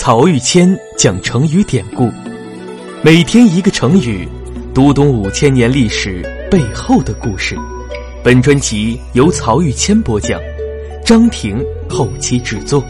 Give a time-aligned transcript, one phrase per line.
[0.00, 2.08] 曹玉谦讲成语典故，
[3.02, 4.28] 每天一个成语，
[4.72, 7.56] 读懂五千年历史背后的故事。
[8.22, 10.40] 本专辑由曹玉谦播讲，
[11.04, 12.80] 张婷后期制作。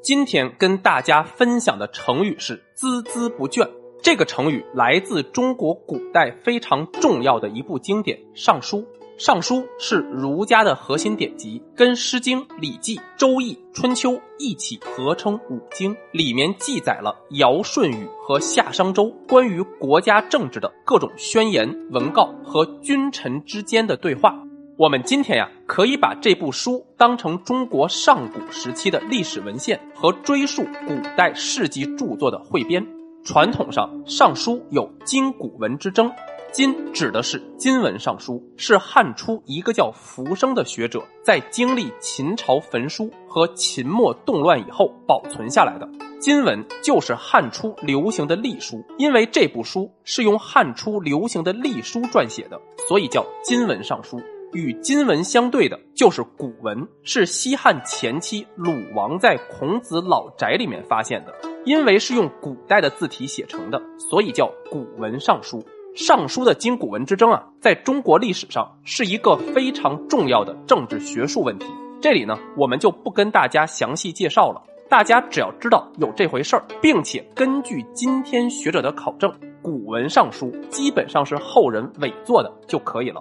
[0.00, 3.68] 今天跟大家分享的成语是“孜孜不倦”。
[4.06, 8.78] 这个成语来自中国古代非常重要的一部经典《尚书》。
[9.18, 15.96] 《尚书》是儒家的核心典籍，跟《诗经》《礼记》《周易》《春秋》一起合称五经。
[16.12, 24.40] 里面记载了尧舜禹和夏商周关于国家政治的各种宣言、文告和君臣之间的对话。
[24.76, 32.86] 我们今天呀，可以把这部书当成中国上古时期的历史文献和追溯古代世纪著作的汇编。
[33.26, 36.08] 传统上，《尚书》有今古文之争，
[36.52, 45.88] 今指的是金文尚书，是汉初一个叫浮生的学者在经历秦朝焚书和秦末动乱以后保存下来的。
[46.20, 54.22] 金文就是汉初流行的隶书，因为这部书是用汉初流行的隶书撰写的，所以叫金文尚书。
[54.52, 61.55] 与金文相对的就是古文，是西汉前期鲁王在孔子老宅里面发现的。
[61.66, 65.62] 因为是用古代的字体写成的，所以叫古文尚书。
[65.96, 71.66] 尚书的今古文之争啊，在中国历史上是一个非常重要的政治学术问题。
[72.00, 74.62] 这里呢，我们就不跟大家详细介绍了。
[74.88, 83.20] 大家只要知道有这回事儿，并且根据今天学者的考证，古文尚书基本上是后人伪作的就可以了。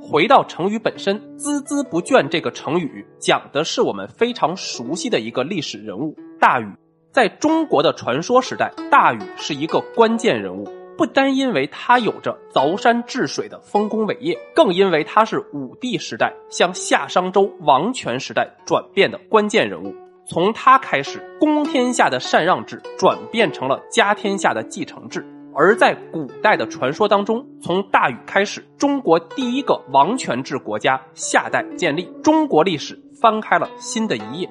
[0.00, 6.66] 回到成语本身，“孜孜不倦”这个成语讲的是我们非常熟悉的一个历史人物大禹。
[7.12, 19.94] 在中国的传说时代，大禹是一个关键人物，不单因为他有着凿山治水的丰功伟业，更因为他是武帝时代向夏商周王权时代转变的关键人物。
[20.24, 25.22] 从他开始，公天下的禅让制转变成了家天下的继承制。
[25.54, 34.48] 而在古代的传说当中，从大禹开始，中国第一个王权制国家夏代建立，中国历史翻开了新的一页。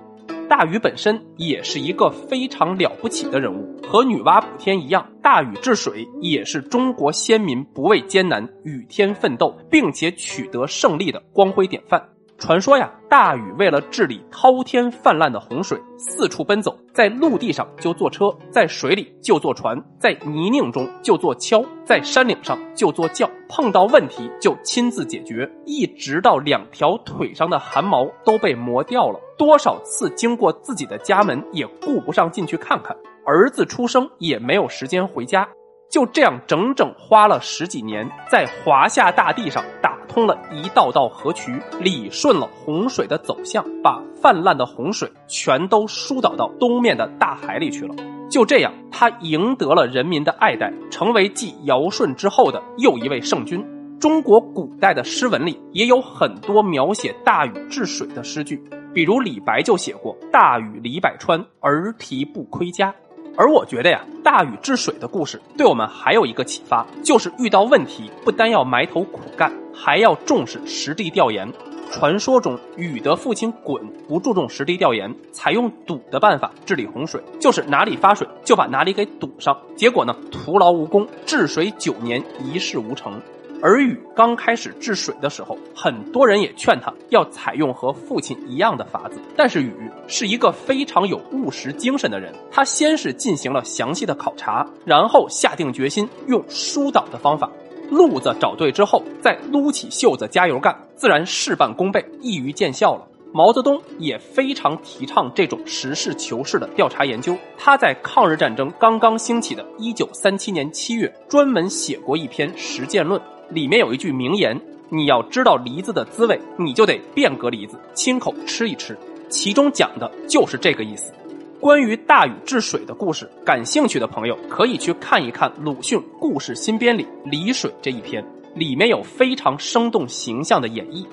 [0.52, 12.06] 大禹本身也是一个非常了不起的人物，和女娲补天一样，大禹治水也是中国先民不畏艰难、与天奋斗，并且取得胜利的光辉典范。
[12.42, 29.20] 传说呀，大禹为了治理滔天泛滥的洪水，四处奔走，在陆地上就坐车，在水里就坐船，在泥泞中就坐橇，在山岭上就坐轿，碰到问题就亲自解决，一直到两条腿上的汗毛都被磨掉了。
[29.38, 32.98] 多少次经过自己的家门，也顾不上进去看看。
[33.24, 35.48] 儿子出生也没有时间回家，
[35.92, 39.92] 就这样整整花了十几年，在华夏大地上打。
[40.14, 47.96] 通了一道道河渠，理顺了洪水的走向，把泛滥的洪水全都疏导到东面的大海里去了。
[48.30, 53.66] 就这样，他赢得了人民的爱戴，成为继尧舜之后的又一位圣君。
[54.02, 58.62] 中国古代的诗文里也有很多描写大禹治水的诗句，
[58.94, 62.94] 比如李白就写过“大禹李百川，儿啼不亏家”。
[63.38, 71.52] 而我觉得呀，大禹治水的故事对我们还有一个启发，就是遇到问题不单要埋头苦干，还要重视实地调研。
[71.92, 83.22] 传说中，禹的父亲鲧不注重实地调研，采用堵的办法治理洪水，就是哪里发水就把哪里给堵上，结果呢，徒劳无功，治水九年一事无成。
[83.62, 89.22] 而禹刚开始治水的时候，很多人也劝他要采用和父亲一样的法子。
[89.36, 89.72] 但是禹
[90.08, 97.50] 是一个非常有务实精神的人，他先是进行了详细的考察，然后下定决心用疏导的方法。
[97.90, 103.08] 路子找对之后，再撸起袖子加油干，自然事半功倍，易于见效了。
[103.34, 107.38] 毛泽东也非常提倡这种实事求是的调查研究。
[107.58, 113.20] 他在抗日战争刚刚兴起的1937年7月，专门写过一篇《实践论》。
[113.52, 114.60] 里面有一句名言
[114.90, 118.98] ：“你要知道梨子的滋味，你就得变革梨子，亲口吃一吃。”
[119.30, 121.14] 其中讲的就是这个意思。
[121.60, 131.06] 关于大禹治水的故事，感兴趣的朋友可以去看一看鲁迅《故事新编》里“梨水”这一篇，里面有非常生动形象的演绎。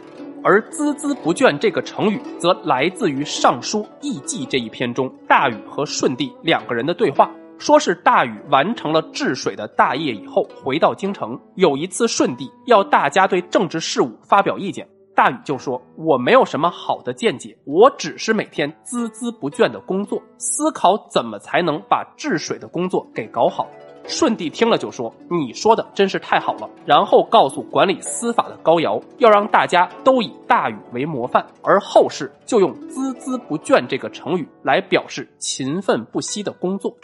[0.42, 7.30] 而“孜孜不倦”这个成语，则来自于《尚书·艺记》这一篇中大禹和舜帝两个人的对话。
[7.58, 11.38] 说是大禹完成了治水的大业以后，回到京城。
[11.56, 23.66] 有一次，舜帝要大家对政治事务发表意见，大禹就说：“我没有什么好的见解，我只是每天孜孜不倦的工作，思考怎么才能把治水的工作给搞好。”
[24.06, 36.96] 舜帝听了就说：“你说的真是太好了。”然后告诉管理司法的高尧，要让大家都以大禹为模范，而后世就用“孜孜不倦”这个成语来表示勤奋不息的工作。